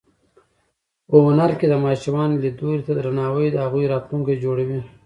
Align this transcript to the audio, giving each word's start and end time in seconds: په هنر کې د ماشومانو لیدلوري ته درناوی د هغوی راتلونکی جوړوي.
په 1.07 1.15
هنر 1.25 1.51
کې 1.59 1.65
د 1.69 1.75
ماشومانو 1.85 2.41
لیدلوري 2.43 2.81
ته 2.87 2.91
درناوی 2.97 3.47
د 3.51 3.55
هغوی 3.65 3.85
راتلونکی 3.93 4.35
جوړوي. 4.43 4.79